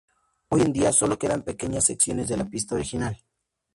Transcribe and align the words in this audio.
Hoy 0.49 0.61
en 0.63 0.73
día 0.73 0.91
solo 0.91 1.19
quedan 1.19 1.43
pequeñas 1.43 1.85
secciones 1.85 2.27
de 2.27 2.37
la 2.37 2.49
pista 2.49 2.73
original. 2.73 3.23